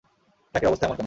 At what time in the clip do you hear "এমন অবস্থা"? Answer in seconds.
0.65-0.85